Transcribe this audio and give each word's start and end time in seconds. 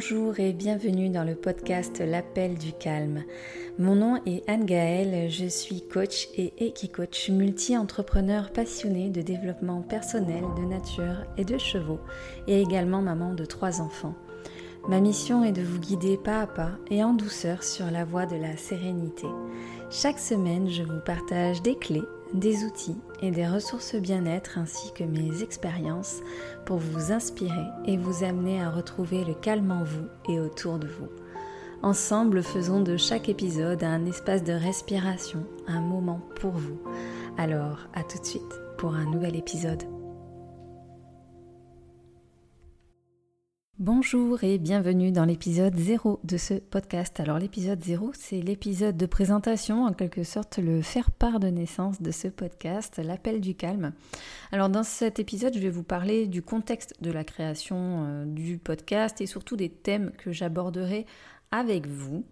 Bonjour 0.00 0.38
et 0.38 0.52
bienvenue 0.52 1.08
dans 1.08 1.24
le 1.24 1.34
podcast 1.34 1.98
L'appel 1.98 2.56
du 2.56 2.72
calme. 2.72 3.24
Mon 3.80 3.96
nom 3.96 4.20
est 4.26 4.48
Anne 4.48 4.64
Gaëlle, 4.64 5.28
je 5.28 5.46
suis 5.46 5.82
coach 5.82 6.28
et 6.36 6.52
équi-coach 6.64 7.30
multi-entrepreneur 7.30 8.52
passionné 8.52 9.10
de 9.10 9.22
développement 9.22 9.82
personnel, 9.82 10.44
de 10.56 10.62
nature 10.66 11.26
et 11.36 11.44
de 11.44 11.58
chevaux 11.58 11.98
et 12.46 12.62
également 12.62 13.02
maman 13.02 13.34
de 13.34 13.44
trois 13.44 13.80
enfants. 13.80 14.14
Ma 14.88 15.00
mission 15.00 15.42
est 15.42 15.50
de 15.50 15.62
vous 15.62 15.80
guider 15.80 16.16
pas 16.16 16.42
à 16.42 16.46
pas 16.46 16.70
et 16.92 17.02
en 17.02 17.12
douceur 17.12 17.64
sur 17.64 17.90
la 17.90 18.04
voie 18.04 18.26
de 18.26 18.36
la 18.36 18.56
sérénité. 18.56 19.26
Chaque 19.90 20.18
semaine, 20.18 20.68
je 20.68 20.82
vous 20.82 21.00
partage 21.00 21.62
des 21.62 21.76
clés 21.76 22.04
des 22.34 22.64
outils 22.64 22.96
et 23.22 23.30
des 23.30 23.46
ressources 23.46 23.94
bien-être 23.94 24.58
ainsi 24.58 24.92
que 24.92 25.04
mes 25.04 25.42
expériences 25.42 26.20
pour 26.64 26.78
vous 26.78 27.12
inspirer 27.12 27.66
et 27.86 27.96
vous 27.96 28.24
amener 28.24 28.62
à 28.62 28.70
retrouver 28.70 29.24
le 29.24 29.34
calme 29.34 29.70
en 29.70 29.84
vous 29.84 30.06
et 30.28 30.40
autour 30.40 30.78
de 30.78 30.86
vous. 30.86 31.08
Ensemble, 31.82 32.42
faisons 32.42 32.80
de 32.80 32.96
chaque 32.96 33.28
épisode 33.28 33.84
un 33.84 34.04
espace 34.04 34.42
de 34.42 34.52
respiration, 34.52 35.44
un 35.66 35.80
moment 35.80 36.20
pour 36.40 36.52
vous. 36.52 36.78
Alors, 37.36 37.86
à 37.94 38.02
tout 38.02 38.18
de 38.18 38.26
suite 38.26 38.42
pour 38.78 38.94
un 38.94 39.04
nouvel 39.04 39.36
épisode. 39.36 39.84
Bonjour 43.80 44.42
et 44.42 44.58
bienvenue 44.58 45.12
dans 45.12 45.24
l'épisode 45.24 45.76
0 45.76 46.18
de 46.24 46.36
ce 46.36 46.54
podcast. 46.54 47.20
Alors 47.20 47.38
l'épisode 47.38 47.80
0, 47.80 48.10
c'est 48.12 48.42
l'épisode 48.42 48.96
de 48.96 49.06
présentation, 49.06 49.84
en 49.84 49.92
quelque 49.92 50.24
sorte 50.24 50.58
le 50.58 50.82
faire-part 50.82 51.38
de 51.38 51.46
naissance 51.46 52.02
de 52.02 52.10
ce 52.10 52.26
podcast, 52.26 52.98
l'appel 52.98 53.40
du 53.40 53.54
calme. 53.54 53.92
Alors 54.50 54.68
dans 54.68 54.82
cet 54.82 55.20
épisode, 55.20 55.54
je 55.54 55.60
vais 55.60 55.70
vous 55.70 55.84
parler 55.84 56.26
du 56.26 56.42
contexte 56.42 56.96
de 57.02 57.12
la 57.12 57.22
création 57.22 58.04
euh, 58.04 58.24
du 58.24 58.58
podcast 58.58 59.20
et 59.20 59.26
surtout 59.26 59.54
des 59.54 59.70
thèmes 59.70 60.10
que 60.18 60.32
j'aborderai 60.32 61.06
avec 61.50 61.86
vous. 61.86 62.24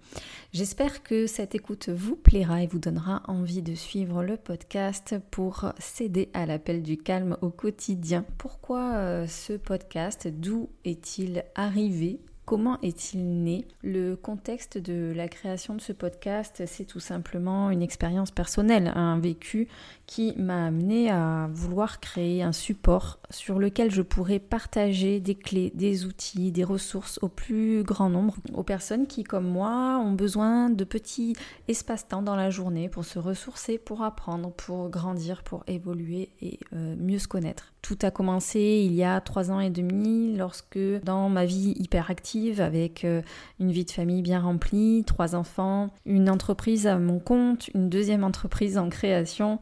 J'espère 0.52 1.02
que 1.02 1.26
cette 1.26 1.54
écoute 1.54 1.88
vous 1.88 2.16
plaira 2.16 2.62
et 2.62 2.66
vous 2.66 2.78
donnera 2.78 3.22
envie 3.28 3.62
de 3.62 3.74
suivre 3.74 4.22
le 4.22 4.36
podcast 4.36 5.16
pour 5.30 5.72
céder 5.78 6.28
à 6.34 6.46
l'appel 6.46 6.82
du 6.82 6.96
calme 6.96 7.36
au 7.42 7.50
quotidien. 7.50 8.24
Pourquoi 8.38 8.94
euh, 8.94 9.26
ce 9.26 9.54
podcast? 9.54 10.28
D'où 10.28 10.70
est-il 10.84 11.44
arrivé? 11.54 12.20
Comment 12.46 12.78
est-il 12.80 13.42
né? 13.42 13.66
Le 13.82 14.14
contexte 14.14 14.78
de 14.78 15.12
la 15.16 15.26
création 15.26 15.74
de 15.74 15.80
ce 15.80 15.92
podcast, 15.92 16.62
c'est 16.66 16.84
tout 16.84 17.00
simplement 17.00 17.72
une 17.72 17.82
expérience 17.82 18.30
personnelle, 18.30 18.92
un 18.94 19.18
vécu 19.18 19.66
qui 20.06 20.32
m'a 20.36 20.66
amené 20.66 21.10
à 21.10 21.48
vouloir 21.50 21.98
créer 21.98 22.44
un 22.44 22.52
support 22.52 23.18
sur 23.30 23.58
lequel 23.58 23.90
je 23.90 24.00
pourrais 24.00 24.38
partager 24.38 25.18
des 25.18 25.34
clés, 25.34 25.72
des 25.74 26.04
outils, 26.04 26.52
des 26.52 26.62
ressources 26.62 27.18
au 27.20 27.28
plus 27.28 27.82
grand 27.82 28.10
nombre, 28.10 28.36
aux 28.54 28.62
personnes 28.62 29.08
qui, 29.08 29.24
comme 29.24 29.48
moi, 29.48 29.98
ont 29.98 30.12
besoin 30.12 30.70
de 30.70 30.84
petits 30.84 31.34
espaces-temps 31.66 32.22
dans 32.22 32.36
la 32.36 32.50
journée 32.50 32.88
pour 32.88 33.04
se 33.04 33.18
ressourcer, 33.18 33.76
pour 33.76 34.02
apprendre, 34.02 34.52
pour 34.52 34.88
grandir, 34.88 35.42
pour 35.42 35.64
évoluer 35.66 36.30
et 36.40 36.60
euh, 36.72 36.94
mieux 36.96 37.18
se 37.18 37.26
connaître. 37.26 37.72
Tout 37.86 37.98
a 38.02 38.10
commencé 38.10 38.82
il 38.84 38.94
y 38.94 39.04
a 39.04 39.20
trois 39.20 39.52
ans 39.52 39.60
et 39.60 39.70
demi 39.70 40.36
lorsque 40.36 40.76
dans 41.04 41.28
ma 41.28 41.44
vie 41.44 41.72
hyperactive 41.78 42.60
avec 42.60 43.04
euh, 43.04 43.22
une 43.60 43.70
vie 43.70 43.84
de 43.84 43.92
famille 43.92 44.22
bien 44.22 44.40
remplie, 44.40 45.04
trois 45.06 45.36
enfants, 45.36 45.90
une 46.04 46.28
entreprise 46.28 46.88
à 46.88 46.98
mon 46.98 47.20
compte, 47.20 47.68
une 47.76 47.88
deuxième 47.88 48.24
entreprise 48.24 48.76
en 48.76 48.88
création, 48.88 49.60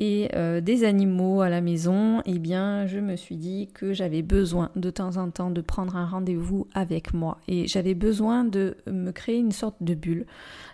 et 0.00 0.30
euh, 0.34 0.60
des 0.60 0.84
animaux 0.84 1.42
à 1.42 1.48
la 1.48 1.60
maison, 1.60 2.22
eh 2.24 2.38
bien, 2.38 2.86
je 2.86 2.98
me 2.98 3.16
suis 3.16 3.36
dit 3.36 3.68
que 3.74 3.92
j'avais 3.92 4.22
besoin 4.22 4.70
de 4.74 4.90
temps 4.90 5.16
en 5.16 5.30
temps 5.30 5.50
de 5.50 5.60
prendre 5.60 5.94
un 5.94 6.06
rendez-vous 6.06 6.66
avec 6.74 7.12
moi. 7.12 7.38
Et 7.48 7.66
j'avais 7.66 7.94
besoin 7.94 8.44
de 8.44 8.78
me 8.86 9.10
créer 9.10 9.36
une 9.36 9.52
sorte 9.52 9.76
de 9.80 9.94
bulle 9.94 10.26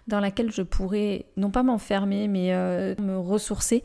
dans 0.06 0.20
laquelle 0.20 0.52
je 0.52 0.62
pourrais 0.62 1.26
non 1.36 1.50
pas 1.50 1.62
m'enfermer 1.62 2.28
mais 2.28 2.52
euh, 2.52 2.94
me 3.00 3.18
ressourcer. 3.18 3.82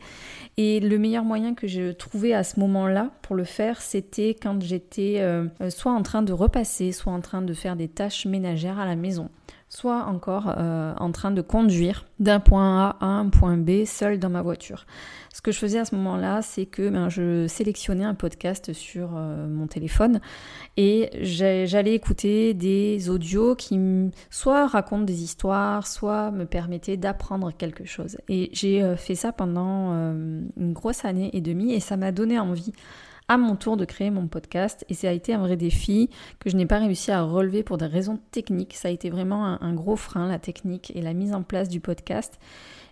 Et 0.56 0.80
le 0.80 0.98
meilleur 0.98 1.24
moyen 1.24 1.54
que 1.54 1.66
j'ai 1.66 1.94
trouvé 1.94 2.34
à 2.34 2.44
ce 2.44 2.60
moment-là 2.60 3.10
pour 3.22 3.36
le 3.36 3.44
faire, 3.44 3.80
c'était 3.80 4.36
quand 4.40 4.62
j'étais 4.62 5.16
euh, 5.20 5.46
soit 5.70 5.92
en 5.92 6.02
train 6.02 6.22
de 6.22 6.32
repasser, 6.32 6.92
soit 6.92 7.12
en 7.12 7.20
train 7.20 7.42
de 7.42 7.54
faire 7.54 7.76
des 7.76 7.88
tâches 7.88 8.26
ménagères 8.26 8.78
à 8.78 8.86
la 8.86 8.96
maison 8.96 9.30
soit 9.74 10.04
encore 10.04 10.52
euh, 10.58 10.92
en 10.98 11.12
train 11.12 11.30
de 11.30 11.40
conduire 11.40 12.04
d'un 12.18 12.40
point 12.40 12.90
A 12.90 12.96
à 13.00 13.06
un 13.06 13.30
point 13.30 13.56
B 13.56 13.86
seul 13.86 14.18
dans 14.18 14.28
ma 14.28 14.42
voiture. 14.42 14.84
Ce 15.32 15.40
que 15.40 15.50
je 15.50 15.58
faisais 15.58 15.78
à 15.78 15.86
ce 15.86 15.94
moment-là, 15.94 16.42
c'est 16.42 16.66
que 16.66 16.90
ben, 16.90 17.08
je 17.08 17.46
sélectionnais 17.46 18.04
un 18.04 18.12
podcast 18.12 18.74
sur 18.74 19.12
euh, 19.16 19.48
mon 19.48 19.66
téléphone 19.66 20.20
et 20.76 21.08
j'allais 21.22 21.94
écouter 21.94 22.52
des 22.52 23.08
audios 23.08 23.54
qui 23.54 23.80
soit 24.28 24.66
racontent 24.66 25.04
des 25.04 25.22
histoires, 25.22 25.86
soit 25.86 26.30
me 26.32 26.44
permettaient 26.44 26.98
d'apprendre 26.98 27.50
quelque 27.50 27.86
chose. 27.86 28.18
Et 28.28 28.50
j'ai 28.52 28.82
euh, 28.82 28.94
fait 28.94 29.14
ça 29.14 29.32
pendant 29.32 29.92
une 29.94 30.72
grosse 30.74 31.06
année 31.06 31.30
et 31.32 31.40
demie 31.40 31.72
et 31.72 31.80
ça 31.80 31.96
m'a 31.96 32.12
donné 32.12 32.38
envie 32.38 32.74
à 33.32 33.38
mon 33.38 33.56
tour 33.56 33.78
de 33.78 33.86
créer 33.86 34.10
mon 34.10 34.26
podcast 34.26 34.84
et 34.90 34.94
ça 34.94 35.08
a 35.08 35.12
été 35.12 35.32
un 35.32 35.38
vrai 35.38 35.56
défi 35.56 36.10
que 36.38 36.50
je 36.50 36.56
n'ai 36.56 36.66
pas 36.66 36.78
réussi 36.78 37.10
à 37.10 37.22
relever 37.22 37.62
pour 37.62 37.78
des 37.78 37.86
raisons 37.86 38.18
techniques. 38.30 38.74
Ça 38.74 38.88
a 38.88 38.90
été 38.90 39.08
vraiment 39.08 39.58
un, 39.58 39.72
gros 39.72 39.96
frein, 39.96 40.28
la 40.28 40.38
technique 40.38 40.92
et 40.94 41.00
la 41.00 41.14
mise 41.14 41.32
en 41.32 41.42
place 41.42 41.70
du 41.70 41.80
podcast. 41.80 42.38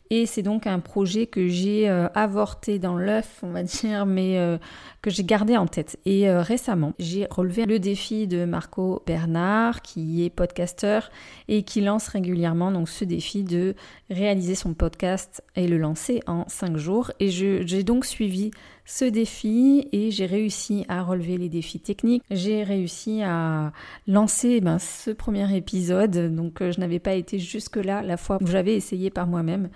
Et 0.08 0.24
c'est 0.24 0.42
donc 0.42 0.66
un 0.66 0.80
projet 0.80 1.26
que 1.26 1.46
j'ai 1.46 1.90
euh, 1.90 2.08
avorté 2.14 2.78
dans 2.78 2.96
l'œuf, 2.96 3.40
on 3.42 3.50
va 3.50 3.62
dire, 3.64 4.06
mais 4.06 4.38
euh, 4.38 4.56
que 5.02 5.10
j'ai 5.10 5.24
gardé 5.24 5.58
en 5.58 5.66
tête. 5.66 5.98
Et 6.06 6.26
euh, 6.26 6.40
récemment, 6.40 6.94
j'ai 6.98 7.26
relevé 7.30 7.66
le 7.66 7.78
défi 7.78 8.26
de 8.26 8.46
Marco 8.46 9.02
Bernard, 9.06 9.82
qui 9.82 10.24
est 10.24 10.30
podcasteur 10.30 11.10
et 11.48 11.64
qui 11.64 11.82
lance 11.82 12.08
régulièrement 12.08 12.72
donc 12.72 12.88
ce 12.88 13.04
défi 13.04 13.44
de 13.44 13.74
réaliser 14.08 14.54
son 14.54 14.72
podcast 14.72 15.44
et 15.54 15.68
le 15.68 15.76
lancer 15.76 16.22
en 16.26 16.48
5 16.48 16.78
jours. 16.78 17.12
Et 17.20 17.28
j'ai 17.28 17.82
donc 17.84 18.06
suivi 18.06 18.52
ce 18.90 19.04
défi 19.04 19.86
et 19.92 20.10
j'ai 20.10 20.26
réussi 20.26 20.84
à 20.88 21.04
relever 21.04 21.36
les 21.38 21.48
défis 21.48 21.78
techniques. 21.78 22.24
J'ai 22.28 22.64
réussi 22.64 23.22
à 23.22 23.72
lancer 24.08 24.60
ben, 24.60 24.80
ce 24.80 25.12
premier 25.12 25.56
épisode, 25.56 26.34
donc 26.34 26.58
je 26.58 26.80
n'avais 26.80 26.98
pas 26.98 27.14
été 27.14 27.38
jusque-là 27.38 28.02
la 28.02 28.16
fois 28.16 28.38
où 28.40 28.48
j'avais 28.48 28.74
essayé 28.74 29.10
par 29.10 29.28
moi-même. 29.28 29.70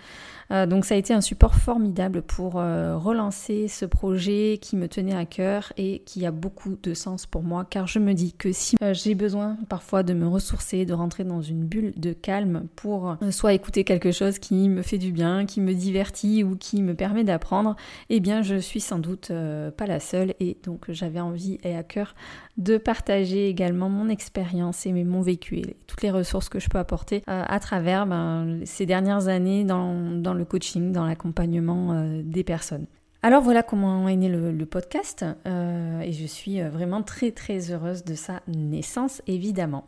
Euh, 0.51 0.67
donc 0.67 0.85
ça 0.85 0.95
a 0.95 0.99
été 0.99 1.15
un 1.15 1.21
support 1.21 1.55
formidable 1.55 2.23
pour 2.23 2.59
euh, 2.59 2.97
relancer 2.97 3.69
ce 3.69 3.85
projet 3.85 4.59
qui 4.61 4.77
me 4.77 4.89
tenait 4.89 5.15
à 5.15 5.25
cœur 5.25 5.73
et 5.77 6.03
qui 6.05 6.27
a 6.27 6.31
beaucoup 6.31 6.77
de 6.83 6.95
sens 6.95 7.27
pour 7.27 7.43
moi 7.43 7.65
car 7.69 7.87
je 7.87 7.99
me 7.99 8.13
dis 8.13 8.33
que 8.33 8.53
si 8.53 8.77
euh, 8.83 8.95
j'ai 8.95 9.15
besoin 9.15 9.57
parfois 9.69 10.03
de 10.03 10.13
me 10.13 10.27
ressourcer, 10.27 10.85
de 10.85 10.93
rentrer 10.93 11.25
dans 11.25 11.43
une 11.43 11.65
bulle 11.65 11.93
de 11.97 12.13
calme 12.13 12.67
pour 12.77 13.17
soit 13.31 13.53
écouter 13.53 13.85
quelque 13.85 14.13
chose 14.13 14.39
qui 14.39 14.69
me 14.69 14.83
fait 14.83 14.99
du 14.99 15.13
bien, 15.13 15.47
qui 15.47 15.61
me 15.61 15.75
divertit 15.75 16.45
ou 16.45 16.57
qui 16.57 16.83
me 16.83 16.95
permet 16.95 17.25
d'apprendre, 17.25 17.77
eh 18.11 18.21
bien 18.21 18.43
je 18.43 18.57
suis 18.57 18.81
sans 18.81 18.99
doute 19.05 19.31
pas 19.77 19.87
la 19.87 20.01
seule 20.01 20.35
et 20.41 20.57
donc 20.65 20.87
j'avais 20.89 21.21
envie 21.21 21.59
et 21.63 21.77
à 21.77 21.83
cœur 21.83 22.15
de 22.57 22.79
partager 22.79 23.49
également 23.49 23.89
mon 23.89 24.09
expérience 24.09 24.87
et 24.87 24.93
mon 24.93 25.21
vécu 25.21 25.59
et 25.59 25.77
toutes 25.87 26.03
les 26.03 26.11
ressources 26.11 26.49
que 26.49 26.59
je 26.59 26.69
peux 26.69 26.79
apporter 26.79 27.23
à 27.27 27.59
travers 27.61 28.07
ben, 28.07 28.61
ces 28.65 28.87
dernières 28.87 29.29
années 29.29 29.65
dans, 29.65 30.35
le 30.35 30.45
coaching, 30.45 30.93
dans 30.93 31.05
l'accompagnement 31.05 31.93
euh, 31.93 32.23
des 32.23 32.45
personnes. 32.45 32.87
Alors 33.23 33.41
voilà 33.41 33.63
comment 33.63 34.07
est 34.07 34.17
né 34.17 34.29
le, 34.29 34.67
podcast 34.67 35.25
euh, 35.47 36.01
et 36.01 36.13
je 36.13 36.27
suis 36.27 36.61
euh, 36.61 36.69
vraiment 36.69 37.03
très 37.03 37.31
très 37.31 37.73
heureuse 37.73 38.05
de 38.05 38.15
sa 38.15 38.43
naissance 38.47 39.23
évidemment. 39.27 39.87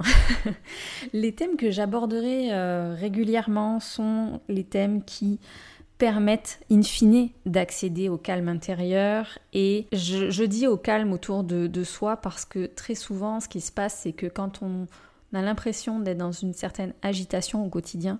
les 1.12 1.32
thèmes 1.34 1.56
que 1.56 1.70
j'aborderai 1.70 2.50
régulièrement 2.94 3.78
sont 3.80 4.40
les 4.48 4.64
thèmes 4.64 5.04
qui 5.04 5.38
permettent 5.98 6.60
in 6.70 6.82
fine 6.82 7.30
d'accéder 7.46 8.08
au 8.08 8.16
calme 8.18 8.48
intérieur. 8.48 9.38
Et 9.52 9.86
je, 9.92 10.44
dis 10.44 10.66
au 10.66 10.76
calme 10.76 11.12
autour 11.12 11.44
de, 11.44 11.66
de, 11.66 11.84
soi 11.84 12.16
parce 12.16 12.44
que 12.44 12.66
très 12.66 12.94
souvent 12.94 13.40
ce 13.40 13.48
qui 13.48 13.60
se 13.60 13.72
passe 13.72 14.00
c'est 14.02 14.12
que 14.12 14.26
quand 14.26 14.62
on 14.62 14.86
a 15.34 15.42
l'impression 15.42 16.00
d'être 16.00 16.18
dans 16.18 16.32
une 16.32 16.54
certaine 16.54 16.92
agitation 17.02 17.64
au 17.64 17.68
quotidien, 17.68 18.18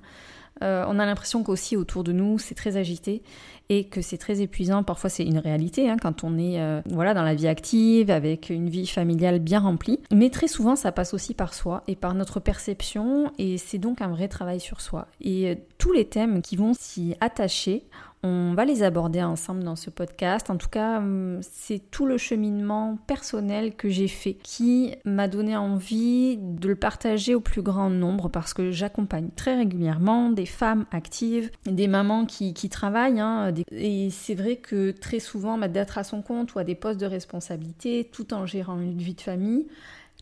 euh, 0.63 0.85
on 0.89 0.99
a 0.99 1.05
l'impression 1.05 1.43
qu'aussi 1.43 1.77
autour 1.77 2.03
de 2.03 2.13
nous 2.13 2.39
c'est 2.39 2.55
très 2.55 2.77
agité 2.77 3.23
et 3.69 3.85
que 3.85 4.01
c'est 4.01 4.17
très 4.17 4.41
épuisant. 4.41 4.83
Parfois 4.83 5.11
c'est 5.11 5.25
une 5.25 5.39
réalité 5.39 5.91
hein, 5.91 5.97
quand 6.01 6.25
on 6.25 6.39
est 6.39 6.61
euh, 6.61 6.81
voilà 6.87 7.13
dans 7.13 7.23
la 7.23 7.35
vie 7.35 7.49
active 7.49 8.11
avec 8.11 8.49
une 8.49 8.71
vie 8.71 8.87
familiale 8.87 9.39
bien 9.39 9.61
remplie. 9.61 10.01
Mais 10.13 10.31
très 10.31 10.49
souvent 10.49 10.75
ça 10.75 10.93
passe 10.93 11.13
aussi 11.13 11.35
par 11.35 11.53
soi 11.53 11.83
et 11.89 11.97
par 11.97 12.15
notre 12.15 12.41
perception 12.41 13.33
et 13.39 13.59
c'est 13.59 13.79
donc 13.79 14.01
un 14.01 14.09
vrai 14.09 14.29
travail 14.29 14.61
sur 14.61 14.81
soi. 14.81 15.09
Et 15.21 15.51
euh, 15.51 15.55
tous 15.79 15.93
les 15.93 16.07
thèmes 16.07 16.41
qui 16.41 16.57
vont 16.57 16.73
s'y 16.73 17.15
attacher 17.21 17.85
on 18.27 18.55
va 18.55 18.65
les 18.65 18.83
aborder 18.83 19.23
ensemble 19.23 19.63
dans 19.63 19.77
ce 19.77 19.91
podcast. 19.91 20.51
En 20.51 20.57
tout 20.57 20.69
cas, 20.69 20.99
hum, 20.99 21.41
c'est 21.43 21.91
tout 21.91 22.07
le 22.07 22.19
cheminement 22.19 22.99
personnel 23.07 23.75
que 23.75 23.89
j'ai 23.89 24.09
fait 24.09 24.35
qui 24.35 24.95
m'a 25.05 25.29
donné 25.29 25.57
envie 25.57 26.37
de 26.37 26.69
le 26.69 26.77
partager 26.77 27.35
au 27.35 27.41
plus 27.41 27.63
grand 27.63 27.91
nombre 27.91 28.29
parce 28.29 28.55
que 28.55 28.71
j'accompagne 28.71 29.29
très 29.37 29.57
régulièrement 29.57 30.31
des 30.31 30.47
femmes 30.47 30.87
actives, 30.91 31.51
des 31.65 31.89
mamans 31.89 32.27
qui, 32.27 32.55
travaillent. 32.69 33.21
Hein, 33.21 33.55
et 33.71 34.11
c'est 34.11 34.35
vrai 34.35 34.57
que 34.57 34.91
très 34.91 35.21
souvent, 35.21 35.57
d'être 35.59 35.99
à 35.99 36.05
son 36.05 36.23
compte 36.23 36.55
ou 36.55 36.59
à 36.59 36.65
des 36.65 36.75
postes 36.75 37.01
de 37.01 37.07
responsabilité 37.07 38.09
tout 38.11 38.35
en 38.35 38.47
gérant 38.47 38.81
une 38.81 38.99
vie 38.99 39.15
de 39.15 39.21
famille, 39.21 39.67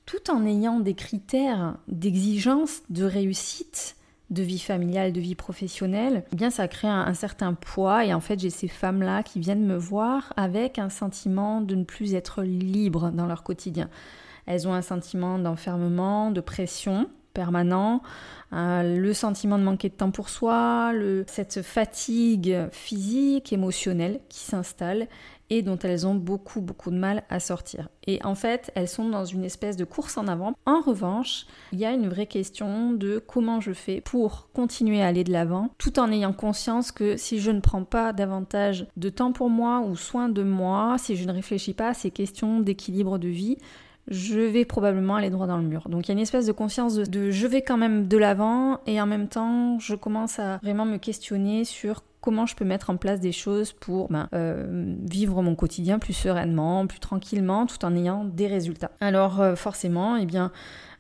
tout 0.07 0.31
en 0.31 0.45
ayant 0.45 0.81
des 0.81 0.95
critères 0.95 1.77
d'exigence, 1.89 2.83
de 2.91 3.05
réussite, 3.05 3.97
de 4.31 4.43
vie 4.43 4.59
familiale, 4.59 5.13
de 5.13 5.21
vie 5.21 5.35
professionnelle, 5.35 6.25
eh 6.33 6.37
bien 6.37 6.51
ça 6.51 6.67
crée 6.69 6.89
un, 6.89 7.15
certain 7.15 7.55
poids 7.55 8.05
et 8.05 8.15
en 8.15 8.21
fait 8.21 8.39
j'ai 8.39 8.51
ces 8.51 8.69
femmes-là 8.69 9.23
qui 9.23 9.39
viennent 9.39 9.67
me 9.67 9.77
voir 9.77 10.33
avec 10.37 10.79
un 10.79 10.89
sentiment 10.89 11.61
de 11.61 11.75
ne 11.75 11.85
plus 11.85 12.15
être 12.15 12.43
libre 12.43 13.11
dans 13.11 13.27
leur 13.27 13.43
quotidien. 13.43 13.89
Elles 14.47 14.67
ont 14.69 14.75
un 14.75 14.83
sentiment 14.83 15.39
d'enfermement, 15.39 16.31
de 16.31 16.41
pression 16.41 17.09
permanent, 17.35 18.01
euh, 18.55 18.97
le 18.97 19.13
sentiment 19.13 19.59
de 19.59 19.65
manquer 19.65 19.89
de 19.89 19.95
temps 19.95 20.11
pour 20.11 20.29
soi, 20.29 20.93
cette 21.27 21.61
fatigue 21.63 22.69
physique, 22.71 23.53
émotionnelle 23.53 24.21
qui 24.29 24.41
s'installe 24.41 25.09
et 25.51 25.63
dont 25.63 25.79
elles 25.79 26.07
ont 26.07 26.15
beaucoup 26.15 26.61
beaucoup 26.61 26.91
de 26.91 26.97
mal 26.97 27.25
à 27.29 27.41
sortir. 27.41 27.89
Et 28.07 28.25
en 28.25 28.35
fait, 28.35 28.73
elles 28.75 28.89
sont 28.89 29.09
dans 29.09 29.25
une 29.25 29.45
espèce 29.45 29.77
de 29.77 29.85
course 29.85 30.17
en 30.17 30.27
avant. 30.27 30.55
En 30.67 30.81
revanche, 30.81 31.47
il 31.73 31.79
y 31.79 31.85
a 31.85 31.93
une 31.93 32.09
vraie 32.09 32.27
question 32.27 32.93
de 32.93 33.23
comment 33.25 33.61
je 33.61 33.73
fais 33.73 34.01
pour 34.01 34.49
continuer 34.53 35.03
à 35.03 35.07
aller 35.09 35.25
de 35.25 35.33
l'avant, 35.33 35.71
tout 35.79 35.99
en 35.99 36.11
ayant 36.11 36.33
conscience 36.33 36.93
que 36.93 37.17
si 37.17 37.41
je 37.41 37.51
ne 37.51 37.61
prends 37.61 37.85
pas 37.85 38.13
davantage 38.13 38.87
de 38.97 39.11
temps 39.11 39.33
pour 39.33 39.51
moi 39.51 39.81
ou 39.81 39.97
soin 39.97 40.29
de 40.29 40.43
moi, 40.43 40.97
si 40.99 41.17
je 41.17 41.27
ne 41.27 41.33
réfléchis 41.33 41.75
pas 41.75 41.89
à 41.89 41.95
ces 41.95 42.11
questions 42.11 42.61
d'équilibre 42.61 43.19
de 43.19 43.29
vie, 43.29 43.59
je 44.09 44.39
vais 44.39 44.65
probablement 44.65 45.17
aller 45.17 45.31
droit 45.31 45.47
dans 45.47 45.57
le 45.57 45.65
mur. 45.65 45.89
Donc 45.89 46.07
il 46.07 46.09
y 46.09 46.13
a 46.13 46.15
une 46.15 46.21
espèce 46.21 46.47
de 46.47 46.53
conscience 46.53 46.97
de, 46.97 47.31
je 47.31 47.47
vais 47.47 47.63
quand 47.63 47.77
même 47.77 48.09
de 48.09 48.17
l'avant 48.17 48.81
et 48.87 49.01
en 49.01 49.07
même 49.07 49.29
temps 49.29 49.79
je 49.79 49.95
commence 49.95 50.39
à 50.39 50.59
vraiment 50.63 50.85
me 50.85 50.99
questionner 50.99 51.65
sur 51.65 52.03
comment 52.21 52.47
je 52.47 52.57
peux 52.57 52.65
mettre 52.65 52.89
en 52.89 52.97
place 52.97 53.21
des 53.21 53.33
choses 53.33 53.73
pour 53.73 54.11
ben, 54.11 54.29
euh, 54.35 54.95
vivre 55.03 55.43
mon 55.43 55.55
quotidien 55.55 55.99
plus 55.99 56.15
sereinement, 56.15 56.87
plus 56.87 56.99
tranquillement, 56.99 57.67
tout 57.67 57.85
en 57.85 57.95
ayant 57.95 58.25
des 58.25 58.47
résultats. 58.47 58.91
Alors 59.01 59.43
euh, 59.43 59.57
forcément, 59.57 60.17
eh 60.17 60.25
bien, 60.25 60.51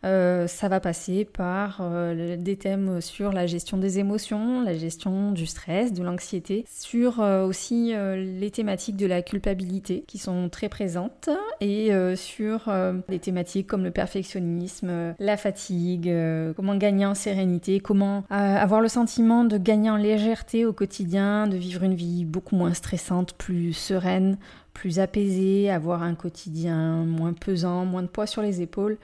euh, 0.04 0.46
ça 0.46 0.68
va 0.68 0.80
passer 0.80 1.24
par 1.24 1.78
euh, 1.80 2.36
des 2.36 2.56
thèmes 2.56 3.00
sur 3.00 3.32
la 3.32 3.46
gestion 3.46 3.78
des 3.78 3.98
émotions, 3.98 4.62
la 4.62 4.74
gestion 4.74 5.32
du 5.32 5.46
stress, 5.46 5.92
de 5.92 6.02
l'anxiété, 6.02 6.64
sur 6.68 7.20
euh, 7.20 7.46
aussi 7.46 7.92
les 7.94 8.50
thématiques 8.50 8.96
de 8.96 9.06
la 9.06 9.22
culpabilité 9.22 10.04
qui 10.06 10.18
sont 10.18 10.48
très 10.48 10.68
présentes 10.68 11.30
et 11.60 11.90
sur 12.16 12.70
des 13.08 13.18
thématiques 13.18 13.66
comme 13.66 13.84
le 13.84 13.90
perfectionnisme, 13.90 15.14
la 15.18 15.36
fatigue, 15.36 16.12
comment 16.56 16.76
gagner 16.76 17.06
en 17.06 17.14
sérénité, 17.14 17.80
comment 17.80 18.24
avoir 18.30 18.80
le 18.80 18.88
sentiment 18.88 19.44
de 19.44 19.58
gagner 19.58 19.90
en 19.90 19.96
légèreté 19.96 20.64
au 20.64 20.72
quotidien, 20.72 21.46
de 21.46 21.56
vivre 21.56 21.82
une 21.82 21.94
vie 21.94 22.24
beaucoup 22.24 22.56
moins 22.56 22.74
stressante, 22.74 23.34
plus 23.34 23.72
sereine, 23.72 24.38
plus 24.72 24.98
apaisée, 24.98 25.70
avoir 25.70 26.02
un 26.02 26.14
quotidien 26.14 27.04
moins 27.04 27.32
pesant, 27.32 27.84
moins 27.84 28.02
de 28.02 28.08
poids 28.08 28.26
sur 28.26 28.42
les 28.42 28.60
épaules 28.60 28.98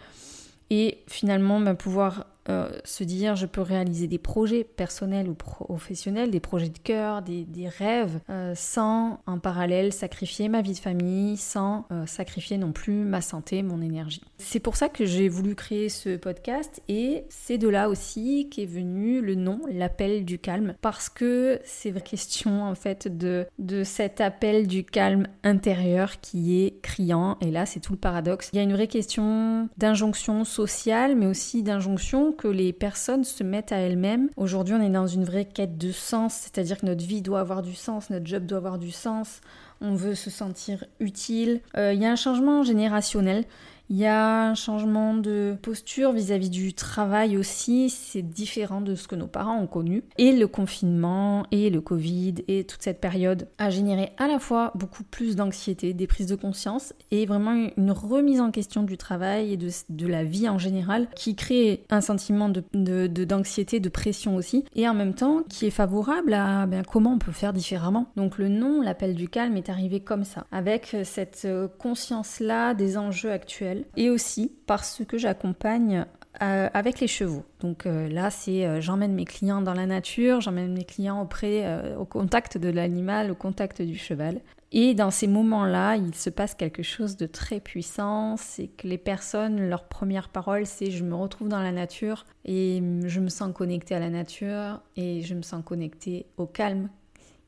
et 0.71 0.99
finalement 1.09 1.61
bah, 1.61 1.75
pouvoir 1.75 2.27
euh, 2.49 2.71
se 2.85 3.05
dire 3.05 3.37
je 3.37 3.47
peux 3.47 3.61
réaliser 3.61 4.09
des 4.09 4.19
projets 4.19 4.65
personnels 4.65 5.29
ou 5.29 5.35
professionnels, 5.35 6.31
des 6.31 6.41
projets 6.41 6.69
de 6.69 6.79
cœur, 6.79 7.23
des, 7.23 7.47
rêves, 7.69 8.21
euh, 8.31 8.55
sans 8.57 9.21
en 9.27 9.39
parallèle 9.39 9.93
sacrifier 9.93 10.49
ma 10.49 10.63
vie 10.63 10.73
de 10.73 10.79
famille, 10.79 11.37
sans 11.37 11.87
euh, 11.93 12.07
sacrifier 12.07 12.59
non 12.59 12.73
plus 12.73 13.05
ma 13.05 13.21
santé, 13.21 13.63
mon 13.63 13.81
énergie. 13.81 14.23
C'est 14.39 14.61
pour 14.61 14.77
ça 14.77 14.89
que 14.89 15.05
j'ai 15.05 15.29
voulu 15.29 15.55
créer 15.55 15.89
ce 15.89 16.17
podcast 16.17 16.83
et 16.89 17.25
c'est 17.29 17.59
de 17.59 17.69
là 17.69 17.89
aussi 17.89 18.49
qu'est 18.51 18.67
venu 18.67 19.21
le 19.21 19.35
nom, 19.35 19.61
l'appel 19.71 20.25
du 20.25 20.39
calme, 20.39 20.75
parce 20.81 21.09
que 21.09 21.61
c'est 21.65 21.91
question 22.01 22.65
en 22.65 22.75
fait 22.75 23.17
de, 23.17 23.47
de 23.59 23.85
cet 23.85 24.21
appel 24.21 24.67
du 24.67 24.85
calme 24.85 25.27
intérieur 25.43 26.21
qui 26.21 26.63
est 26.63 26.81
criant 26.83 27.37
et 27.41 27.51
là 27.51 27.67
c'est 27.67 27.81
tout 27.81 27.93
le 27.93 27.99
paradoxe. 27.99 28.51
Il 28.53 28.57
y 28.57 28.59
a 28.59 28.63
une 28.63 28.73
vraie 28.73 28.89
question 28.89 29.69
d'injonction 29.79 30.45
sociale 30.45 31.17
mais 31.17 31.27
aussi 31.27 31.63
d'injonction 31.63 32.30
que 32.33 32.49
les 32.49 32.73
personnes 32.73 33.25
se 33.25 33.43
mettent 33.43 33.73
à 33.73 33.77
elles-mêmes. 33.77 34.29
Aujourd'hui, 34.37 34.75
on 34.75 34.83
est 34.83 34.91
dans 34.91 35.07
une 35.07 35.25
vraie 35.25 35.45
quête 35.45 35.79
de 35.79 35.93
sens, 35.93 36.35
c'est-à-dire 36.35 36.79
que 36.79 36.87
notre 36.87 37.05
vie 37.05 37.23
doit 37.23 37.41
avoir 37.41 37.63
du 37.63 37.75
sens, 37.75 38.11
notre 38.11 38.27
job 38.27 38.47
doit 38.47 38.59
avoir 38.59 38.79
du 38.79 38.91
sens, 38.91 39.41
on 39.81 39.95
veut 39.95 40.15
se 40.15 40.31
sentir 40.31 40.85
utile. 40.99 41.61
Euh, 41.77 41.93
il 41.93 42.01
y 42.01 42.07
a 42.07 42.13
un 42.13 42.17
changement 42.17 42.63
générationnel. 42.63 43.45
Il 43.93 43.97
y 43.97 44.07
a 44.07 44.51
un 44.51 44.55
changement 44.55 45.15
de 45.15 45.57
posture 45.61 46.13
vis-à-vis 46.13 46.49
du 46.49 46.75
travail 46.75 47.37
aussi, 47.37 47.91
c'est 47.91 48.23
différent 48.23 48.81
de 48.81 48.95
ce 48.95 49.09
que 49.09 49.17
nos 49.17 49.27
parents 49.27 49.59
ont 49.59 49.67
connu. 49.67 50.05
Et 50.17 50.31
le 50.31 50.47
confinement 50.47 51.45
et 51.51 51.71
le 51.71 51.81
Covid 51.81 52.37
et 52.47 52.63
toute 52.63 52.83
cette 52.83 53.01
période 53.01 53.49
a 53.59 53.69
généré 53.69 54.13
à 54.17 54.29
la 54.29 54.39
fois 54.39 54.71
beaucoup 54.77 55.03
plus 55.03 55.35
d'anxiété, 55.35 55.93
des 55.93 56.07
prises 56.07 56.29
de 56.29 56.37
conscience 56.37 56.95
et 57.11 57.27
vraiment 57.27 57.69
une 57.77 57.91
remise 57.91 58.41
en 58.41 58.53
question 58.53 58.85
du 58.85 58.97
travail 58.97 59.55
et 59.55 59.57
de, 59.57 60.07
la 60.07 60.23
vie 60.23 60.49
en 60.49 60.59
général 60.59 61.09
qui 61.17 61.35
crée 61.35 61.83
un 61.91 62.01
sentiment 62.01 62.49
d'anxiété, 62.49 63.81
de, 63.81 63.83
de, 63.83 63.89
de, 63.89 63.89
pression 63.89 64.37
aussi 64.37 64.65
et 64.77 64.89
en 64.89 64.95
même 64.95 65.15
temps 65.15 65.43
qui 65.49 65.67
est 65.67 65.71
favorable 65.71 66.35
à 66.35 66.67
ben, 66.67 66.85
comment 66.85 67.15
on 67.15 67.19
peut 67.19 67.33
faire 67.33 67.53
différemment. 67.53 68.07
Donc 68.15 68.39
le 68.39 68.49
nom, 68.49 68.83
l'appel 68.83 69.17
du 69.17 69.29
calme 69.29 69.57
est 69.57 69.69
arrivé 69.69 69.99
comme 69.99 70.23
ça, 70.23 70.47
avec 70.53 70.97
cette 71.03 71.49
conscience-là 71.79 72.75
des 72.75 72.97
enjeux 72.97 73.33
actuels 73.33 73.80
et 73.97 74.11
aussi 74.11 74.53
parce 74.67 75.03
que 75.07 75.19
j'accompagne 75.19 76.07
euh, 76.43 76.69
avec 76.73 77.01
les 77.01 77.09
chevaux. 77.09 77.45
Donc 77.59 77.87
euh, 77.87 78.09
là, 78.09 78.31
c'est 78.31 78.65
euh, 78.65 78.81
j'emmène 78.81 79.13
mes 79.15 79.25
clients 79.25 79.61
dans 79.61 79.75
la 79.75 79.85
nature, 79.85 80.41
j'emmène 80.41 80.73
mes 80.73 80.85
clients 80.85 81.21
auprès, 81.21 81.67
au 81.97 82.05
contact 82.05 82.57
de 82.57 82.69
l'animal, 82.69 83.31
au 83.31 83.35
contact 83.35 83.83
du 83.83 83.99
cheval. 83.99 84.41
Et 84.73 84.95
dans 84.95 85.11
ces 85.11 85.27
moments-là, 85.27 85.97
il 85.97 86.15
se 86.15 86.31
passe 86.31 86.55
quelque 86.55 86.85
chose 86.85 87.17
de 87.17 87.27
très 87.27 87.59
puissant, 87.59 88.37
c'est 88.37 88.69
que 88.69 88.87
les 88.87 88.99
personnes, 88.99 89.69
leur 89.69 89.89
première 89.89 90.29
parole, 90.29 90.65
c'est 90.65 90.93
je 90.93 91.03
me 91.03 91.17
retrouve 91.17 91.49
dans 91.49 91.61
la 91.61 91.73
nature 91.73 92.25
et 92.45 92.81
je 93.05 93.21
me 93.21 93.29
sens 93.29 93.53
connectée 93.53 93.97
à 93.97 93.99
la 93.99 94.11
nature 94.11 94.81
et 94.97 95.23
je 95.23 95.35
me 95.35 95.43
sens 95.43 95.65
connectée 95.65 96.27
au 96.37 96.47
calme 96.47 96.89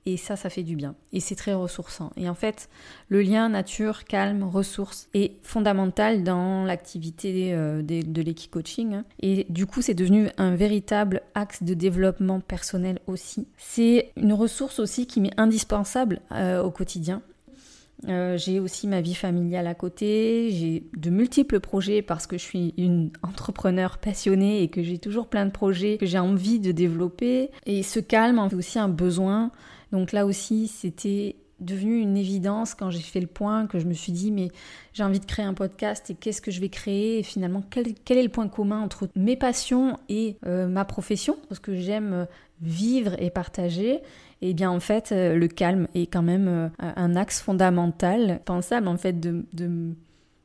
et 0.04 0.16
ça, 0.16 0.36
ça 0.36 0.50
fait 0.50 0.62
du 0.62 0.76
bien. 0.76 0.94
Et 1.12 1.20
c'est 1.20 1.36
très 1.36 1.54
ressourçant. 1.54 2.10
Et 2.16 2.28
en 2.28 2.34
fait, 2.34 2.68
le 3.08 3.22
lien 3.22 3.48
nature, 3.48 4.04
calme, 4.04 4.42
ressources 4.42 5.08
est 5.14 5.36
fondamental 5.42 6.24
dans 6.24 6.64
l'activité 6.64 7.54
euh, 7.54 7.82
de, 7.82 8.22
l'équi-coaching. 8.22 8.94
Hein. 8.94 9.04
Et 9.20 9.46
du 9.48 9.66
coup, 9.66 9.80
c'est 9.82 9.94
devenu 9.94 10.28
un 10.38 10.56
véritable 10.56 11.22
axe 11.34 11.62
de 11.62 11.74
développement 11.74 12.40
personnel 12.40 12.98
aussi. 13.06 13.46
C'est 13.56 14.10
une 14.16 14.32
ressource 14.32 14.78
aussi 14.78 15.06
qui 15.06 15.20
m'est 15.20 15.38
indispensable 15.38 16.20
euh, 16.32 16.62
au 16.62 16.70
quotidien. 16.70 17.22
Euh, 18.08 18.36
j'ai 18.36 18.58
aussi 18.58 18.88
ma 18.88 19.00
vie 19.00 19.14
familiale 19.14 19.66
à 19.66 19.74
côté, 19.74 20.50
j'ai 20.50 20.84
de 20.96 21.10
multiples 21.10 21.60
projets 21.60 22.02
parce 22.02 22.26
que 22.26 22.36
je 22.36 22.42
suis 22.42 22.74
une 22.76 23.10
entrepreneur 23.22 23.98
passionnée 23.98 24.62
et 24.62 24.68
que 24.68 24.82
j'ai 24.82 24.98
toujours 24.98 25.28
plein 25.28 25.46
de 25.46 25.52
projets 25.52 25.98
que 25.98 26.06
j'ai 26.06 26.18
envie 26.18 26.58
de 26.58 26.72
développer. 26.72 27.50
Et 27.66 27.82
ce 27.82 28.00
calme 28.00 28.38
en 28.38 28.48
fait 28.48 28.56
aussi 28.56 28.78
un 28.78 28.88
besoin 28.88 29.52
donc 29.92 30.12
là 30.12 30.26
aussi, 30.26 30.68
c'était 30.68 31.36
devenu 31.60 32.00
une 32.00 32.16
évidence 32.16 32.74
quand 32.74 32.90
j'ai 32.90 33.02
fait 33.02 33.20
le 33.20 33.28
point, 33.28 33.66
que 33.66 33.78
je 33.78 33.86
me 33.86 33.92
suis 33.92 34.10
dit, 34.10 34.32
mais 34.32 34.48
j'ai 34.94 35.04
envie 35.04 35.20
de 35.20 35.26
créer 35.26 35.44
un 35.44 35.54
podcast 35.54 36.10
et 36.10 36.14
qu'est-ce 36.14 36.42
que 36.42 36.50
je 36.50 36.60
vais 36.60 36.70
créer? 36.70 37.20
Et 37.20 37.22
finalement, 37.22 37.62
quel, 37.70 38.18
est 38.18 38.22
le 38.22 38.28
point 38.28 38.48
commun 38.48 38.80
entre 38.80 39.08
mes 39.14 39.36
passions 39.36 39.98
et 40.08 40.38
euh, 40.46 40.66
ma 40.66 40.84
profession? 40.84 41.36
Parce 41.48 41.60
que 41.60 41.76
j'aime 41.76 42.26
vivre 42.62 43.14
et 43.20 43.30
partager. 43.30 44.00
Eh 44.42 44.54
bien 44.54 44.70
en 44.70 44.80
fait, 44.80 45.12
euh, 45.12 45.36
le 45.36 45.48
calme 45.48 45.88
est 45.94 46.06
quand 46.06 46.22
même 46.22 46.70
un 46.78 47.16
axe 47.16 47.40
fondamental, 47.40 48.40
pensable 48.44 48.88
en 48.88 48.96
fait 48.96 49.18
de, 49.18 49.46
de, 49.52 49.94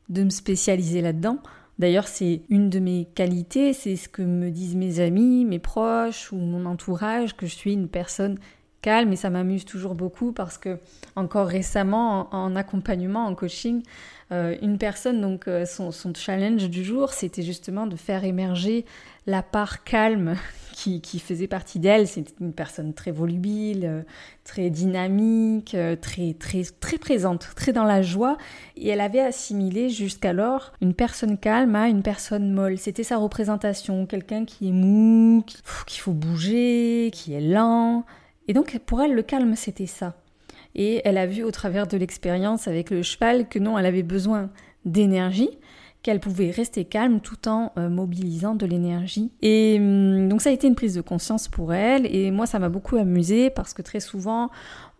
de 0.09 0.23
me 0.23 0.29
spécialiser 0.29 1.01
là-dedans. 1.01 1.39
D'ailleurs, 1.79 2.07
c'est 2.07 2.41
une 2.49 2.69
de 2.69 2.79
mes 2.79 3.05
qualités, 3.13 3.73
c'est 3.73 3.95
ce 3.95 4.09
que 4.09 4.23
me 4.23 4.49
disent 4.49 4.75
mes 4.75 4.99
amis, 4.99 5.45
mes 5.45 5.59
proches 5.59 6.31
ou 6.31 6.37
mon 6.37 6.65
entourage, 6.65 7.35
que 7.35 7.45
je 7.45 7.53
suis 7.55 7.73
une 7.73 7.87
personne 7.87 8.39
calme 8.81 9.11
et 9.13 9.15
ça 9.15 9.29
m'amuse 9.29 9.65
toujours 9.65 9.95
beaucoup 9.95 10.31
parce 10.31 10.57
que 10.57 10.79
encore 11.15 11.47
récemment 11.47 12.33
en, 12.33 12.55
accompagnement, 12.55 13.25
en 13.25 13.35
coaching, 13.35 13.83
euh, 14.31 14.55
une 14.61 14.77
personne, 14.77 15.21
donc 15.21 15.47
euh, 15.47 15.65
son, 15.65 15.91
challenge 16.13 16.69
du 16.69 16.83
jour, 16.83 17.13
c'était 17.13 17.43
justement 17.43 17.87
de 17.87 17.95
faire 17.95 18.23
émerger 18.23 18.85
la 19.25 19.41
part 19.41 19.83
calme 19.83 20.35
qui, 20.73 21.01
faisait 21.19 21.47
partie 21.47 21.79
d'elle. 21.79 22.07
C'était 22.07 22.33
une 22.39 22.53
personne 22.53 22.93
très 22.93 23.11
volubile, 23.11 23.85
euh, 23.85 24.01
très 24.43 24.69
dynamique, 24.69 25.75
très, 26.01 26.33
très, 26.33 26.63
très 26.79 26.97
présente, 26.97 27.49
très 27.55 27.73
dans 27.73 27.85
la 27.85 28.01
joie. 28.01 28.37
Et 28.75 28.89
elle 28.89 29.01
avait 29.01 29.21
assimilé 29.21 29.89
jusqu'alors 29.89 30.73
une 30.81 30.93
personne 30.93 31.37
calme 31.37 31.75
à 31.75 31.87
une 31.87 32.03
personne 32.03 32.51
molle. 32.51 32.77
C'était 32.77 33.03
sa 33.03 33.17
représentation, 33.17 34.05
quelqu'un 34.05 34.45
qui 34.45 34.69
est 34.69 34.73
mou, 34.73 35.43
qu'il 35.87 36.01
faut 36.01 36.13
bouger, 36.13 37.11
qui 37.13 37.33
est 37.33 37.41
lent. 37.41 38.05
Et 38.47 38.53
donc 38.53 38.77
pour 38.85 39.01
elle, 39.01 39.13
le 39.13 39.23
calme, 39.23 39.55
c'était 39.55 39.85
ça. 39.85 40.15
Et 40.75 41.01
elle 41.05 41.17
a 41.17 41.25
vu 41.25 41.43
au 41.43 41.51
travers 41.51 41.87
de 41.87 41.97
l'expérience 41.97 42.67
avec 42.67 42.91
le 42.91 43.01
cheval 43.01 43.47
que 43.49 43.59
non, 43.59 43.77
elle 43.77 43.85
avait 43.85 44.03
besoin 44.03 44.49
d'énergie, 44.85 45.49
qu'elle 46.03 46.19
pouvait 46.19 46.51
rester 46.51 46.85
calme 46.85 47.19
tout 47.19 47.47
en 47.47 47.71
euh, 47.77 47.89
mobilisant 47.89 48.55
de 48.55 48.65
l'énergie. 48.65 49.31
Et 49.41 49.77
hum, 49.79 50.29
donc 50.29 50.41
ça 50.41 50.49
a 50.49 50.53
été 50.53 50.67
une 50.67 50.75
prise 50.75 50.95
de 50.95 51.01
conscience 51.01 51.47
pour 51.47 51.73
elle. 51.73 52.05
Et 52.15 52.31
moi, 52.31 52.45
ça 52.45 52.59
m'a 52.59 52.69
beaucoup 52.69 52.95
amusé 52.95 53.49
parce 53.49 53.73
que 53.73 53.81
très 53.81 53.99
souvent, 53.99 54.49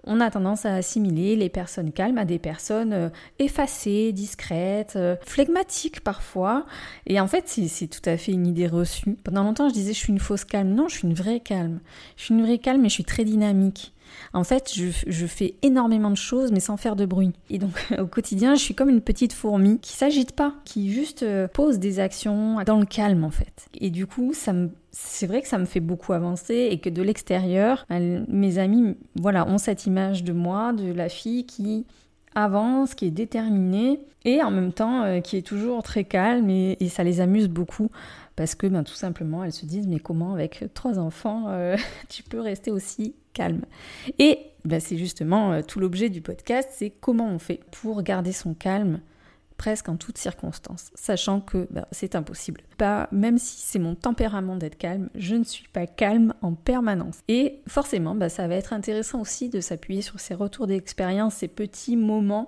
on 0.08 0.22
a 0.22 0.32
tendance 0.32 0.66
à 0.66 0.74
assimiler 0.74 1.36
les 1.36 1.50
personnes 1.50 1.92
calmes 1.92 2.18
à 2.18 2.26
des 2.26 2.40
personnes 2.40 2.94
euh, 2.94 3.10
effacées, 3.40 4.12
discrètes, 4.14 4.96
euh, 4.96 5.16
flegmatiques 5.22 6.02
parfois. 6.02 6.66
Et 7.06 7.20
en 7.20 7.28
fait, 7.28 7.44
c'est 7.48 7.88
tout 7.88 8.10
à 8.10 8.18
fait 8.18 8.32
une 8.32 8.48
idée 8.48 8.68
reçue. 8.68 9.16
Pendant 9.24 9.44
longtemps, 9.44 9.70
je 9.70 9.74
disais 9.74 9.94
je 9.94 10.00
suis 10.00 10.14
une 10.14 10.20
fausse 10.20 10.46
calme. 10.46 10.74
Non, 10.74 10.88
je 10.88 10.98
suis 10.98 11.08
une 11.08 11.14
vraie 11.14 11.42
calme. 11.42 11.80
Je 12.16 12.24
suis 12.24 12.34
une 12.34 12.44
vraie 12.44 12.58
calme, 12.58 12.82
mais 12.82 12.90
je 12.90 12.94
suis 12.94 13.04
très 13.04 13.26
dynamique. 13.26 13.94
En 14.34 14.44
fait, 14.44 14.72
je, 14.74 15.26
fais 15.26 15.56
énormément 15.62 16.10
de 16.10 16.18
choses, 16.18 16.52
mais 16.52 16.60
sans 16.60 16.78
faire 16.78 16.96
de 16.96 17.06
bruit. 17.06 17.34
Et 17.50 17.58
donc, 17.58 17.72
au 18.00 18.06
quotidien, 18.06 18.56
je 18.56 18.62
suis 18.62 18.76
comme 18.76 18.90
une 18.90 19.02
petite 19.02 19.34
fourmi 19.34 19.80
qui 19.80 19.94
s'agite 19.94 20.34
pas, 20.34 20.54
qui 20.66 20.92
juste 20.92 21.24
euh, 21.24 21.48
pose 21.48 21.80
des 21.80 22.00
actions 22.00 22.58
dans 22.66 22.80
le 22.80 22.86
calme, 22.86 23.24
en 23.24 23.32
fait. 23.32 23.68
Et 23.80 23.90
du 23.90 24.08
coup, 24.08 24.34
ça 24.34 24.54
c'est 25.00 25.28
vrai 25.28 25.44
que 25.44 25.48
ça 25.48 25.60
me 25.60 25.66
fait 25.66 25.80
beaucoup 25.80 26.14
avancer 26.14 26.70
et 26.72 26.80
que 26.80 26.90
de 26.90 27.04
l'extérieur, 27.04 27.86
ben, 27.88 28.26
mes 28.28 28.58
amis, 28.58 28.96
voilà, 29.16 29.48
ont 29.48 29.60
cette 29.60 29.86
image 29.86 30.24
de 30.24 30.34
moi, 30.34 30.74
de 30.74 30.92
la 30.92 31.08
fille 31.08 31.46
qui 31.46 31.86
avance, 32.34 32.96
qui 32.96 33.06
est 33.06 33.12
déterminée 33.12 34.00
et 34.26 34.44
en 34.44 34.52
même 34.52 34.74
temps 34.74 35.04
euh, 35.04 35.22
qui 35.22 35.38
est 35.38 35.42
toujours 35.42 35.82
très 35.84 36.04
calme 36.04 36.50
et, 36.50 36.78
ça 36.90 37.04
les 37.04 37.20
amuse 37.20 37.48
beaucoup 37.48 37.90
parce 38.36 38.54
que 38.54 38.68
ben, 38.68 38.84
tout 38.84 38.94
simplement 38.94 39.44
elles 39.44 39.54
se 39.54 39.66
disent 39.66 39.88
mais 39.88 40.00
comment 40.00 40.34
avec 40.34 40.66
trois 40.74 41.00
enfants 41.00 41.46
euh, 41.48 41.76
tu 42.10 42.24
peux 42.24 42.40
rester 42.40 42.70
aussi 42.70 43.16
Et 44.20 44.40
ben, 44.66 44.80
c'est 44.80 44.98
justement 44.98 45.54
euh, 45.54 45.62
tout 45.62 45.80
l'objet 45.80 46.10
du 46.10 46.22
podcast, 46.22 46.70
c'est 46.74 46.90
comment 46.90 47.28
on 47.28 47.40
fait 47.40 47.62
pour 47.72 48.04
garder 48.04 48.32
son 48.32 48.54
calme 48.54 49.00
presque 49.58 49.90
en 49.90 49.96
toutes 49.98 50.18
circonstances, 50.18 50.92
sachant 50.94 51.42
que 51.42 51.68
ben, 51.72 51.86
c'est 51.92 52.16
impossible. 52.16 52.62
Pas, 52.78 53.08
même 53.12 53.38
si 53.38 53.62
c'est 53.62 53.80
mon 53.80 53.96
tempérament 53.96 54.56
d'être 54.56 54.78
calme, 54.78 55.10
je 55.16 55.36
ne 55.36 55.44
suis 55.44 55.68
pas 55.68 55.88
calme 55.88 56.34
en 56.42 56.54
permanence. 56.54 57.20
Et 57.28 57.62
forcément, 57.68 58.16
ben, 58.16 58.30
ça 58.30 58.48
va 58.48 58.56
être 58.56 58.74
intéressant 58.74 59.22
aussi 59.22 59.50
de 59.50 59.60
s'appuyer 59.60 60.02
sur 60.02 60.20
ces 60.20 60.34
retours 60.34 60.68
d'expérience, 60.68 61.36
ces 61.36 61.48
petits 61.48 61.98
moments 61.98 62.48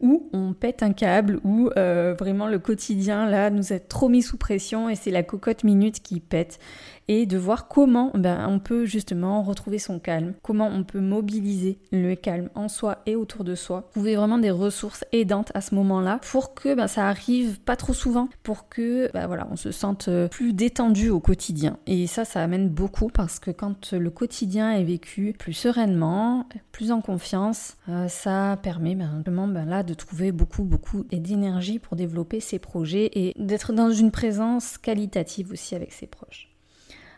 où 0.00 0.28
on 0.32 0.52
pète 0.52 0.82
un 0.82 0.92
câble, 0.92 1.40
où 1.44 1.70
euh, 1.76 2.14
vraiment 2.16 2.46
le 2.46 2.58
quotidien 2.58 3.28
là 3.28 3.50
nous 3.50 3.72
a 3.72 3.78
trop 3.80 4.08
mis 4.08 4.22
sous 4.22 4.36
pression 4.36 4.88
et 4.88 4.94
c'est 4.94 5.10
la 5.10 5.22
cocotte 5.22 5.64
minute 5.64 6.02
qui 6.02 6.20
pète 6.20 6.60
et 7.08 7.26
de 7.26 7.38
voir 7.38 7.68
comment 7.68 8.10
ben, 8.14 8.46
on 8.48 8.58
peut 8.58 8.84
justement 8.84 9.42
retrouver 9.42 9.78
son 9.78 9.98
calme, 9.98 10.34
comment 10.42 10.68
on 10.68 10.84
peut 10.84 11.00
mobiliser 11.00 11.78
le 11.90 12.14
calme 12.14 12.50
en 12.54 12.68
soi 12.68 12.98
et 13.06 13.16
autour 13.16 13.44
de 13.44 13.54
soi, 13.54 13.88
trouver 13.90 14.16
vraiment 14.16 14.38
des 14.38 14.50
ressources 14.50 15.04
aidantes 15.12 15.50
à 15.54 15.60
ce 15.60 15.74
moment-là 15.74 16.20
pour 16.30 16.54
que 16.54 16.74
ben, 16.74 16.86
ça 16.86 17.08
arrive 17.08 17.60
pas 17.60 17.76
trop 17.76 17.94
souvent, 17.94 18.28
pour 18.42 18.68
que 18.68 19.10
ben, 19.12 19.26
voilà, 19.26 19.48
on 19.50 19.56
se 19.56 19.72
sente 19.72 20.08
euh, 20.08 20.28
plus 20.28 20.52
détendu 20.52 21.10
au 21.10 21.20
quotidien. 21.20 21.78
Et 21.86 22.06
ça, 22.06 22.24
ça 22.24 22.42
amène 22.42 22.68
beaucoup 22.68 23.08
parce 23.08 23.38
que 23.38 23.50
quand 23.50 23.92
le 23.92 24.10
quotidien 24.10 24.72
est 24.72 24.84
vécu 24.84 25.34
plus 25.38 25.52
sereinement, 25.52 26.46
plus 26.72 26.92
en 26.92 27.00
confiance, 27.00 27.76
euh, 27.88 28.08
ça 28.08 28.58
permet 28.62 28.96
simplement 28.98 29.48
ben, 29.48 29.64
là 29.64 29.82
de 29.82 29.94
trouver 29.94 30.32
beaucoup, 30.32 30.62
beaucoup 30.62 31.04
d'énergie 31.04 31.78
pour 31.78 31.96
développer 31.96 32.40
ses 32.40 32.58
projets 32.58 33.10
et 33.14 33.34
d'être 33.38 33.72
dans 33.72 33.90
une 33.90 34.10
présence 34.10 34.78
qualitative 34.78 35.52
aussi 35.52 35.74
avec 35.74 35.92
ses 35.92 36.06
proches. 36.06 36.47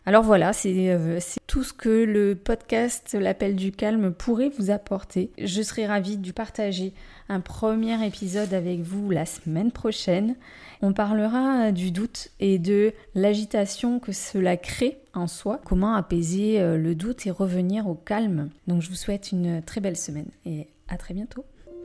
Alors 0.07 0.23
voilà, 0.23 0.53
euh, 0.65 1.19
c'est 1.21 1.41
tout 1.47 1.63
ce 1.63 1.75
que 1.75 1.89
le 1.89 2.35
podcast 2.35 3.15
L'appel 3.19 3.55
du 3.55 3.71
calme 3.71 4.13
pourrait 4.13 4.49
vous 4.49 4.71
apporter. 4.71 5.31
Je 5.39 5.61
serais 5.61 5.87
ravie 5.87 6.17
de 6.17 6.33
partager 6.33 6.95
un 7.29 7.41
premier 7.41 8.05
épisode 8.07 8.55
avec 8.55 8.81
vous 8.81 9.11
la 9.11 9.27
semaine 9.27 9.71
prochaine. 9.71 10.37
On 10.81 10.95
parlera 10.95 11.71
du 11.71 11.91
doute 11.91 12.29
et 12.41 12.59
de 12.59 12.95
l'agitation 13.15 14.01
que 14.01 14.13
cela 14.13 14.57
crée 14.57 14.99
en 15.13 15.27
soi, 15.27 15.61
comment 15.65 15.95
apaiser 15.95 16.61
euh, 16.61 16.79
le 16.79 16.95
doute 16.95 17.27
et 17.27 17.31
revenir 17.31 17.87
au 17.87 17.95
calme. 17.95 18.49
Donc 18.69 18.81
je 18.81 18.89
vous 18.89 18.97
souhaite 18.97 19.33
une 19.33 19.61
très 19.63 19.83
belle 19.83 19.99
semaine 19.99 20.31
et 20.47 20.69
à 20.89 20.97
très 20.97 21.13
bientôt. 21.13 21.45